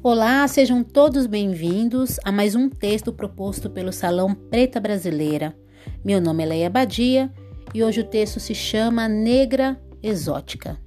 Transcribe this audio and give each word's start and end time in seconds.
Olá, 0.00 0.46
sejam 0.46 0.84
todos 0.84 1.26
bem-vindos 1.26 2.20
a 2.24 2.30
mais 2.30 2.54
um 2.54 2.68
texto 2.68 3.12
proposto 3.12 3.68
pelo 3.68 3.92
Salão 3.92 4.32
Preta 4.32 4.78
Brasileira. 4.78 5.56
Meu 6.04 6.20
nome 6.20 6.44
é 6.44 6.46
Leia 6.46 6.70
Badia 6.70 7.32
e 7.74 7.82
hoje 7.82 8.02
o 8.02 8.04
texto 8.04 8.38
se 8.38 8.54
chama 8.54 9.08
Negra 9.08 9.76
Exótica. 10.00 10.78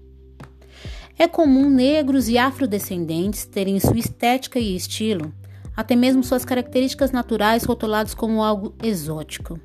É 1.19 1.27
comum 1.27 1.69
negros 1.69 2.29
e 2.29 2.37
afrodescendentes 2.37 3.45
terem 3.45 3.82
sua 3.82 4.00
estética 4.00 4.57
e 4.57 4.77
estilo, 4.77 5.33
até 5.75 5.93
mesmo 5.93 6.23
suas 6.23 6.46
características 6.46 7.11
naturais 7.11 7.65
rotulados 7.65 8.14
como 8.14 8.41
algo 8.41 8.73
exótico. 8.82 9.59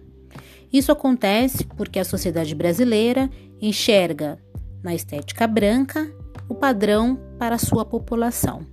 Isso 0.72 0.90
acontece 0.90 1.64
porque 1.76 2.00
a 2.00 2.04
sociedade 2.04 2.53
brasileira 2.53 3.31
enxerga 3.63 4.40
na 4.82 4.93
estética 4.93 5.46
branca 5.46 6.13
o 6.49 6.54
padrão 6.57 7.17
para 7.39 7.58
sua 7.58 7.85
população. 7.85 8.67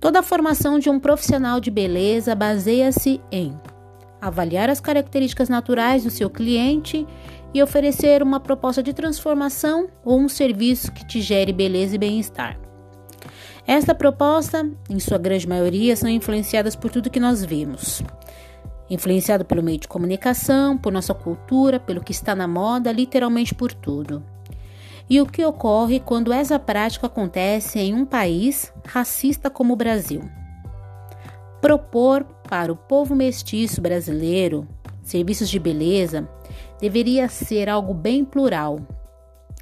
Toda 0.00 0.20
a 0.20 0.22
formação 0.22 0.78
de 0.78 0.90
um 0.90 1.00
profissional 1.00 1.58
de 1.58 1.70
beleza 1.70 2.34
baseia-se 2.34 3.20
em 3.32 3.58
avaliar 4.20 4.68
as 4.68 4.80
características 4.80 5.48
naturais 5.48 6.04
do 6.04 6.10
seu 6.10 6.28
cliente 6.28 7.06
e 7.54 7.62
oferecer 7.62 8.22
uma 8.22 8.38
proposta 8.38 8.82
de 8.82 8.92
transformação 8.92 9.88
ou 10.04 10.18
um 10.18 10.28
serviço 10.28 10.92
que 10.92 11.06
te 11.06 11.20
gere 11.20 11.52
beleza 11.52 11.94
e 11.94 11.98
bem-estar. 11.98 12.58
Esta 13.66 13.94
proposta, 13.94 14.68
em 14.88 14.98
sua 14.98 15.18
grande 15.18 15.48
maioria, 15.48 15.96
são 15.96 16.08
influenciadas 16.08 16.76
por 16.76 16.90
tudo 16.90 17.10
que 17.10 17.18
nós 17.18 17.44
vemos. 17.44 18.02
Influenciado 18.88 19.44
pelo 19.44 19.62
meio 19.62 19.78
de 19.78 19.88
comunicação, 19.88 20.78
por 20.78 20.92
nossa 20.92 21.14
cultura, 21.14 21.80
pelo 21.80 22.02
que 22.02 22.12
está 22.12 22.34
na 22.34 22.46
moda, 22.46 22.92
literalmente 22.92 23.54
por 23.54 23.72
tudo 23.72 24.22
e 25.08 25.20
o 25.20 25.26
que 25.26 25.44
ocorre 25.44 26.00
quando 26.00 26.32
essa 26.32 26.58
prática 26.58 27.06
acontece 27.06 27.78
em 27.78 27.94
um 27.94 28.04
país 28.04 28.72
racista 28.86 29.48
como 29.48 29.72
o 29.72 29.76
Brasil. 29.76 30.22
Propor 31.60 32.24
para 32.48 32.72
o 32.72 32.76
povo 32.76 33.14
mestiço 33.14 33.80
brasileiro 33.80 34.66
serviços 35.06 35.48
de 35.48 35.58
beleza 35.58 36.28
deveria 36.80 37.28
ser 37.28 37.68
algo 37.68 37.94
bem 37.94 38.24
plural, 38.24 38.80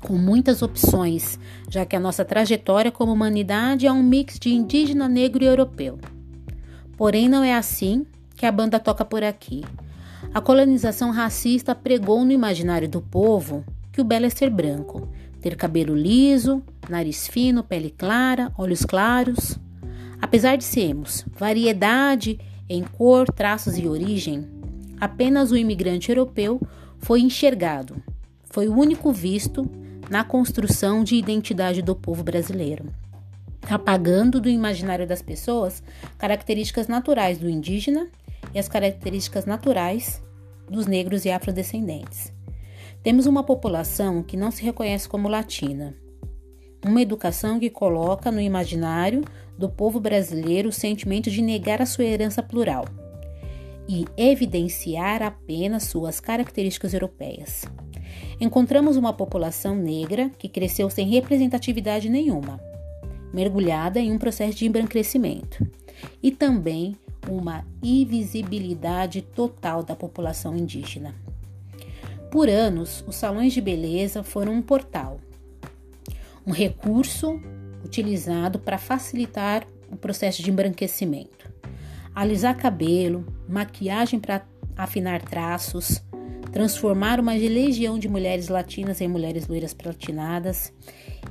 com 0.01 0.15
muitas 0.15 0.63
opções, 0.63 1.39
já 1.69 1.85
que 1.85 1.95
a 1.95 2.01
nossa 2.01 2.25
trajetória 2.25 2.91
como 2.91 3.13
humanidade 3.13 3.87
é 3.87 3.93
um 3.93 4.03
mix 4.03 4.39
de 4.39 4.51
indígena, 4.51 5.07
negro 5.07 5.45
e 5.45 5.47
europeu. 5.47 5.99
Porém, 6.97 7.29
não 7.29 7.45
é 7.45 7.55
assim 7.55 8.07
que 8.35 8.47
a 8.47 8.53
banda 8.53 8.81
toca 8.81 9.05
por 9.05 9.23
aqui. 9.23 9.63
A 10.33 10.41
colonização 10.41 11.11
racista 11.11 11.75
pregou 11.75 12.25
no 12.25 12.33
imaginário 12.33 12.89
do 12.89 13.01
povo 13.01 13.65
que 13.93 14.01
o 14.01 14.05
belo 14.05 14.27
é 14.27 14.31
ser 14.31 14.51
branco, 14.51 15.09
ter 15.45 15.57
cabelo 15.57 15.95
liso, 15.95 16.63
nariz 16.89 17.29
fino, 17.29 17.63
pele 17.63 17.91
clara, 17.91 18.51
olhos 18.57 18.83
claros. 18.83 19.59
Apesar 20.19 20.57
de 20.57 20.65
sermos 20.65 21.23
variedade 21.39 22.41
em 22.67 22.83
cor, 22.83 23.31
traços 23.31 23.77
e 23.77 23.87
origem, 23.87 24.49
apenas 24.99 25.51
o 25.51 25.57
imigrante 25.57 26.09
europeu 26.09 26.59
foi 26.99 27.21
enxergado, 27.21 28.03
foi 28.45 28.69
o 28.69 28.75
único 28.75 29.13
visto 29.13 29.71
na 30.09 30.25
construção 30.25 31.05
de 31.05 31.15
identidade 31.15 31.83
do 31.83 31.95
povo 31.95 32.25
brasileiro, 32.25 32.87
apagando 33.69 34.41
do 34.41 34.49
imaginário 34.49 35.07
das 35.07 35.21
pessoas 35.21 35.83
características 36.17 36.89
naturais 36.89 37.37
do 37.37 37.51
indígena 37.51 38.09
e 38.55 38.59
as 38.59 38.67
características 38.67 39.45
naturais 39.45 40.23
dos 40.71 40.87
negros 40.87 41.27
e 41.27 41.31
afrodescendentes. 41.31 42.33
Temos 43.05 43.27
uma 43.27 43.43
população 43.43 44.23
que 44.23 44.35
não 44.35 44.51
se 44.51 44.63
reconhece 44.63 45.07
como 45.07 45.29
latina. 45.29 45.95
Uma 46.83 47.03
educação 47.03 47.61
que 47.61 47.69
coloca 47.69 48.33
no 48.33 48.41
imaginário 48.41 49.23
do 49.59 49.69
povo 49.69 50.01
brasileiro 50.01 50.71
o 50.71 50.73
sentimento 50.73 51.31
de 51.31 51.43
negar 51.43 51.83
a 51.83 51.87
sua 51.87 52.05
herança 52.05 52.43
plural 52.43 52.87
e 53.87 54.07
evidenciar 54.17 55.23
apenas 55.23 55.83
suas 55.83 56.19
características 56.19 56.95
europeias. 56.95 57.67
Encontramos 58.41 58.97
uma 58.97 59.13
população 59.13 59.77
negra 59.77 60.31
que 60.39 60.49
cresceu 60.49 60.89
sem 60.89 61.07
representatividade 61.07 62.09
nenhuma, 62.09 62.59
mergulhada 63.35 64.01
em 64.01 64.13
um 64.13 64.19
processo 64.19 64.57
de 64.57 64.67
embranquecimento, 64.67 65.63
e 66.23 66.31
também 66.31 66.97
uma 67.29 67.67
invisibilidade 67.83 69.21
total 69.21 69.83
da 69.83 69.95
população 69.95 70.57
indígena. 70.57 71.15
Por 72.35 72.49
anos, 72.49 73.05
os 73.07 73.15
salões 73.15 73.53
de 73.53 73.61
beleza 73.61 74.25
foram 74.25 74.55
um 74.55 74.61
portal, 74.61 75.21
um 76.45 76.51
recurso 76.51 77.41
utilizado 77.85 78.59
para 78.59 78.77
facilitar 78.77 79.65
o 79.89 79.95
processo 79.95 80.43
de 80.43 80.51
embranquecimento. 80.51 81.49
Alisar 82.13 82.57
cabelo, 82.57 83.25
maquiagem 83.49 84.19
para 84.19 84.45
afinar 84.77 85.23
traços, 85.23 86.03
transformar 86.51 87.21
uma 87.21 87.35
legião 87.35 88.01
de 88.01 88.09
mulheres 88.09 88.49
latinas 88.49 89.01
em 89.01 89.07
mulheres 89.07 89.47
loiras 89.47 89.73
platinadas. 89.73 90.73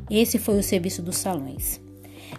Esse 0.09 0.39
foi 0.39 0.57
o 0.57 0.63
serviço 0.63 1.01
dos 1.01 1.17
salões. 1.17 1.81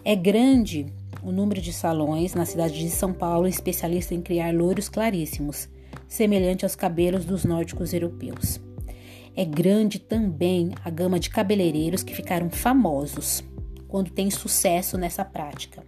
É 0.02 0.16
grande 0.16 0.86
o 1.22 1.30
número 1.30 1.60
de 1.60 1.70
salões 1.70 2.32
na 2.32 2.46
cidade 2.46 2.78
de 2.78 2.88
São 2.88 3.12
Paulo 3.12 3.46
especialista 3.46 4.14
em 4.14 4.22
criar 4.22 4.54
loiros 4.54 4.88
claríssimos, 4.88 5.68
semelhante 6.08 6.64
aos 6.64 6.74
cabelos 6.76 7.24
dos 7.24 7.44
nórdicos 7.44 7.92
europeus. 7.92 8.60
É 9.36 9.44
grande 9.44 9.98
também 9.98 10.70
a 10.84 10.90
gama 10.90 11.18
de 11.18 11.28
cabeleireiros 11.30 12.02
que 12.02 12.14
ficaram 12.14 12.48
famosos 12.50 13.42
quando 13.88 14.10
têm 14.10 14.30
sucesso 14.30 14.96
nessa 14.96 15.24
prática. 15.24 15.82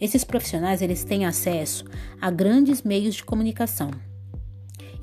Esses 0.00 0.24
profissionais 0.24 0.82
eles 0.82 1.04
têm 1.04 1.24
acesso 1.24 1.84
a 2.20 2.30
grandes 2.30 2.82
meios 2.82 3.14
de 3.14 3.24
comunicação. 3.24 3.90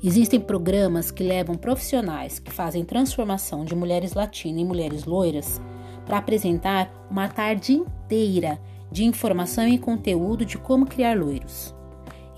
Existem 0.02 0.38
programas 0.38 1.10
que 1.10 1.24
levam 1.24 1.56
profissionais 1.56 2.38
que 2.38 2.52
fazem 2.52 2.84
transformação 2.84 3.64
de 3.64 3.74
mulheres 3.74 4.12
latinas 4.12 4.60
em 4.60 4.64
mulheres 4.64 5.04
loiras 5.04 5.60
para 6.06 6.18
apresentar 6.18 7.06
uma 7.10 7.28
tarde 7.28 7.72
inteira 7.72 8.60
de 8.90 9.04
informação 9.04 9.66
e 9.66 9.76
conteúdo 9.76 10.44
de 10.44 10.56
como 10.56 10.86
criar 10.86 11.18
loiros. 11.18 11.74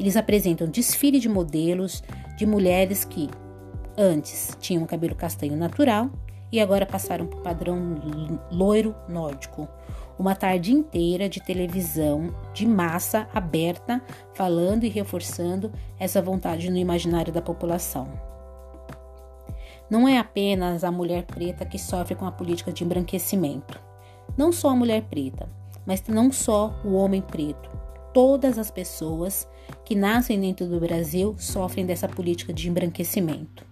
Eles 0.00 0.16
apresentam 0.16 0.66
desfile 0.66 1.20
de 1.20 1.28
modelos 1.28 2.02
de 2.38 2.46
mulheres 2.46 3.04
que 3.04 3.28
antes 3.98 4.56
tinham 4.58 4.86
cabelo 4.86 5.14
castanho 5.14 5.54
natural 5.54 6.08
e 6.50 6.58
agora 6.58 6.86
passaram 6.86 7.26
para 7.26 7.38
o 7.38 7.42
padrão 7.42 7.96
loiro 8.50 8.96
nórdico. 9.06 9.68
Uma 10.18 10.34
tarde 10.34 10.72
inteira 10.72 11.28
de 11.28 11.38
televisão 11.38 12.34
de 12.54 12.66
massa 12.66 13.28
aberta, 13.34 14.02
falando 14.32 14.84
e 14.84 14.88
reforçando 14.88 15.70
essa 15.98 16.22
vontade 16.22 16.70
no 16.70 16.78
imaginário 16.78 17.30
da 17.30 17.42
população. 17.42 18.08
Não 19.90 20.08
é 20.08 20.16
apenas 20.16 20.82
a 20.82 20.90
mulher 20.90 21.24
preta 21.24 21.66
que 21.66 21.78
sofre 21.78 22.14
com 22.14 22.24
a 22.24 22.32
política 22.32 22.72
de 22.72 22.84
embranquecimento. 22.84 23.78
Não 24.34 24.50
só 24.50 24.70
a 24.70 24.76
mulher 24.76 25.02
preta, 25.02 25.46
mas 25.84 26.02
não 26.08 26.32
só 26.32 26.74
o 26.82 26.94
homem 26.94 27.20
preto 27.20 27.70
todas 28.12 28.58
as 28.58 28.70
pessoas 28.70 29.48
que 29.84 29.94
nascem 29.94 30.40
dentro 30.40 30.66
do 30.66 30.80
Brasil 30.80 31.34
sofrem 31.38 31.86
dessa 31.86 32.08
política 32.08 32.52
de 32.52 32.68
embranquecimento. 32.68 33.64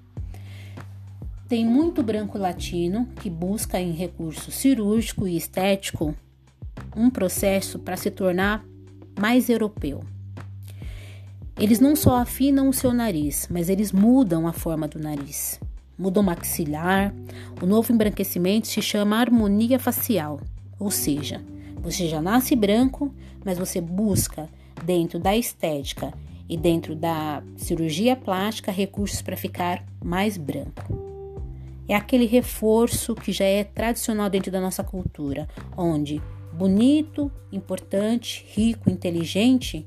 Tem 1.49 1.65
muito 1.65 2.03
branco 2.03 2.37
latino 2.37 3.09
que 3.21 3.31
busca 3.31 3.81
em 3.81 3.93
recurso 3.93 4.51
cirúrgico 4.51 5.27
e 5.27 5.37
estético 5.37 6.15
um 6.95 7.09
processo 7.09 7.79
para 7.79 7.97
se 7.97 8.11
tornar 8.11 8.65
mais 9.19 9.49
europeu. 9.49 10.01
Eles 11.59 11.81
não 11.81 11.97
só 11.97 12.19
afinam 12.19 12.69
o 12.69 12.73
seu 12.73 12.93
nariz, 12.93 13.49
mas 13.51 13.69
eles 13.69 13.93
mudam 13.93 14.47
a 14.47 14.53
forma 14.53 14.87
do 14.87 14.99
nariz. 14.99 15.59
Mudam 15.99 16.23
o 16.23 16.27
maxilar. 16.27 17.13
O 17.61 17.67
novo 17.67 17.93
embranquecimento 17.93 18.69
se 18.69 18.81
chama 18.81 19.17
harmonia 19.17 19.79
facial, 19.79 20.41
ou 20.79 20.91
seja, 20.91 21.41
você 21.81 22.09
já 22.09 22.21
nasce 22.21 22.55
branco, 22.55 23.15
mas 23.45 23.59
você 23.59 23.81
busca 23.81 24.49
dentro 24.85 25.19
da 25.19 25.37
estética 25.37 26.13
e 26.49 26.57
dentro 26.57 26.95
da 26.95 27.43
cirurgia 27.57 28.17
plástica 28.17 28.73
recursos 28.73 29.23
para 29.23 29.37
ficar 29.37 29.85
mais 30.03 30.37
branco. 30.37 30.97
É 31.89 31.95
aquele 31.95 32.27
reforço 32.27 33.15
que 33.15 33.33
já 33.33 33.45
é 33.45 33.65
tradicional 33.65 34.29
dentro 34.29 34.51
da 34.51 34.61
nossa 34.61 34.85
cultura, 34.85 35.49
onde 35.77 36.21
bonito, 36.53 37.31
importante, 37.53 38.45
rico, 38.49 38.91
inteligente 38.91 39.87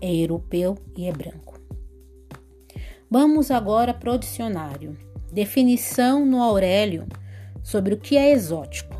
é 0.00 0.14
europeu 0.14 0.76
e 0.96 1.06
é 1.06 1.12
branco. 1.12 1.60
Vamos 3.10 3.50
agora 3.50 3.94
para 3.94 4.12
o 4.12 4.18
dicionário. 4.18 4.96
Definição 5.32 6.26
no 6.26 6.42
Aurélio 6.42 7.06
sobre 7.62 7.94
o 7.94 7.98
que 7.98 8.16
é 8.16 8.32
exótico. 8.32 8.91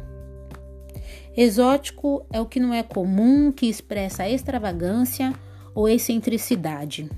Exótico 1.36 2.26
é 2.30 2.40
o 2.40 2.46
que 2.46 2.60
não 2.60 2.74
é 2.74 2.82
comum, 2.82 3.50
que 3.50 3.66
expressa 3.66 4.28
extravagância 4.28 5.32
ou 5.74 5.88
excentricidade. 5.88 7.10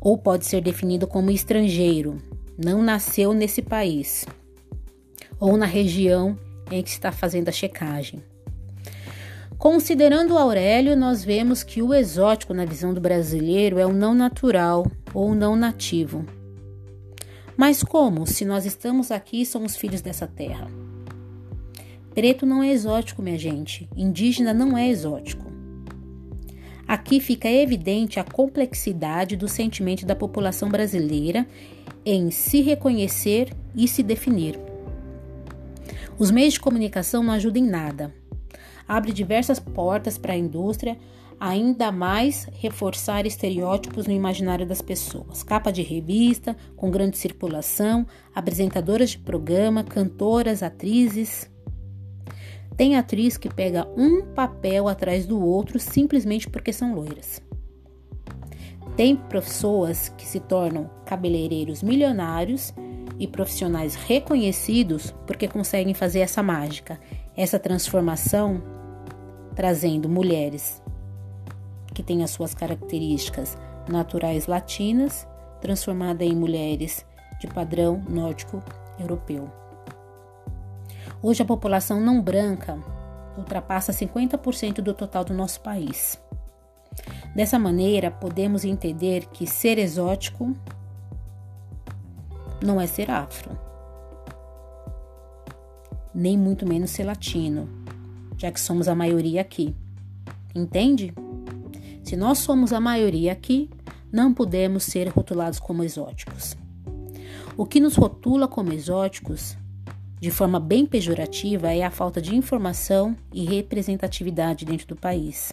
Ou 0.00 0.18
pode 0.18 0.46
ser 0.46 0.60
definido 0.60 1.06
como 1.06 1.30
estrangeiro, 1.30 2.18
não 2.62 2.82
nasceu 2.82 3.32
nesse 3.32 3.62
país 3.62 4.26
ou 5.40 5.56
na 5.56 5.66
região 5.66 6.38
em 6.70 6.82
que 6.82 6.90
está 6.90 7.10
fazendo 7.12 7.48
a 7.48 7.52
checagem. 7.52 8.22
Considerando 9.56 10.38
Aurélio, 10.38 10.96
nós 10.96 11.24
vemos 11.24 11.62
que 11.62 11.82
o 11.82 11.92
exótico, 11.92 12.54
na 12.54 12.64
visão 12.64 12.94
do 12.94 13.00
brasileiro, 13.00 13.78
é 13.78 13.86
o 13.86 13.92
não 13.92 14.14
natural 14.14 14.86
ou 15.12 15.34
não 15.34 15.56
nativo. 15.56 16.24
Mas 17.56 17.82
como, 17.82 18.24
se 18.26 18.44
nós 18.44 18.64
estamos 18.64 19.10
aqui 19.10 19.44
somos 19.44 19.76
filhos 19.76 20.00
dessa 20.00 20.28
terra? 20.28 20.68
Preto 22.18 22.44
não 22.44 22.64
é 22.64 22.72
exótico, 22.72 23.22
minha 23.22 23.38
gente. 23.38 23.88
Indígena 23.96 24.52
não 24.52 24.76
é 24.76 24.88
exótico. 24.88 25.52
Aqui 26.84 27.20
fica 27.20 27.48
evidente 27.48 28.18
a 28.18 28.24
complexidade 28.24 29.36
do 29.36 29.46
sentimento 29.46 30.04
da 30.04 30.16
população 30.16 30.68
brasileira 30.68 31.46
em 32.04 32.32
se 32.32 32.60
reconhecer 32.60 33.54
e 33.72 33.86
se 33.86 34.02
definir. 34.02 34.58
Os 36.18 36.32
meios 36.32 36.54
de 36.54 36.60
comunicação 36.60 37.22
não 37.22 37.34
ajudam 37.34 37.62
em 37.62 37.70
nada 37.70 38.12
abre 38.88 39.12
diversas 39.12 39.60
portas 39.60 40.16
para 40.16 40.32
a 40.32 40.36
indústria 40.36 40.96
ainda 41.38 41.92
mais 41.92 42.48
reforçar 42.54 43.24
estereótipos 43.26 44.08
no 44.08 44.12
imaginário 44.12 44.66
das 44.66 44.82
pessoas. 44.82 45.44
Capa 45.44 45.70
de 45.70 45.82
revista, 45.82 46.56
com 46.74 46.90
grande 46.90 47.16
circulação, 47.16 48.04
apresentadoras 48.34 49.10
de 49.10 49.18
programa, 49.18 49.84
cantoras, 49.84 50.64
atrizes. 50.64 51.48
Tem 52.78 52.94
atriz 52.94 53.36
que 53.36 53.52
pega 53.52 53.88
um 53.96 54.24
papel 54.24 54.86
atrás 54.86 55.26
do 55.26 55.44
outro 55.44 55.80
simplesmente 55.80 56.48
porque 56.48 56.72
são 56.72 56.94
loiras. 56.94 57.42
Tem 58.96 59.16
pessoas 59.16 60.10
que 60.10 60.24
se 60.24 60.38
tornam 60.38 60.88
cabeleireiros 61.04 61.82
milionários 61.82 62.72
e 63.18 63.26
profissionais 63.26 63.96
reconhecidos 63.96 65.12
porque 65.26 65.48
conseguem 65.48 65.92
fazer 65.92 66.20
essa 66.20 66.40
mágica, 66.40 67.00
essa 67.36 67.58
transformação 67.58 68.62
trazendo 69.56 70.08
mulheres 70.08 70.80
que 71.92 72.02
têm 72.04 72.22
as 72.22 72.30
suas 72.30 72.54
características 72.54 73.58
naturais 73.88 74.46
latinas, 74.46 75.26
transformada 75.60 76.24
em 76.24 76.36
mulheres 76.36 77.04
de 77.40 77.48
padrão 77.48 78.00
nórdico 78.08 78.62
europeu. 79.00 79.67
Hoje 81.20 81.42
a 81.42 81.46
população 81.46 82.00
não 82.00 82.22
branca 82.22 82.78
ultrapassa 83.36 83.92
50% 83.92 84.80
do 84.80 84.94
total 84.94 85.24
do 85.24 85.34
nosso 85.34 85.60
país. 85.60 86.20
Dessa 87.34 87.58
maneira, 87.58 88.10
podemos 88.10 88.64
entender 88.64 89.26
que 89.26 89.46
ser 89.46 89.78
exótico 89.78 90.54
não 92.64 92.80
é 92.80 92.86
ser 92.86 93.10
afro, 93.10 93.56
nem 96.14 96.36
muito 96.36 96.66
menos 96.66 96.90
ser 96.90 97.04
latino, 97.04 97.68
já 98.36 98.50
que 98.50 98.60
somos 98.60 98.88
a 98.88 98.94
maioria 98.94 99.40
aqui. 99.40 99.74
Entende? 100.54 101.14
Se 102.02 102.16
nós 102.16 102.38
somos 102.38 102.72
a 102.72 102.80
maioria 102.80 103.32
aqui, 103.32 103.68
não 104.10 104.32
podemos 104.32 104.84
ser 104.84 105.08
rotulados 105.08 105.58
como 105.58 105.84
exóticos. 105.84 106.56
O 107.56 107.66
que 107.66 107.80
nos 107.80 107.96
rotula 107.96 108.48
como 108.48 108.72
exóticos, 108.72 109.56
de 110.20 110.30
forma 110.30 110.58
bem 110.58 110.84
pejorativa, 110.84 111.72
é 111.72 111.82
a 111.82 111.90
falta 111.90 112.20
de 112.20 112.34
informação 112.34 113.16
e 113.32 113.44
representatividade 113.44 114.64
dentro 114.64 114.88
do 114.88 114.96
país. 114.96 115.52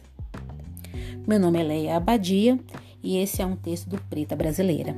Meu 1.27 1.39
nome 1.39 1.59
é 1.59 1.63
Leia 1.63 1.97
Abadia 1.97 2.59
e 3.03 3.17
esse 3.17 3.41
é 3.41 3.45
um 3.45 3.56
texto 3.56 3.88
do 3.88 4.01
Preta 4.09 4.35
Brasileira. 4.35 4.95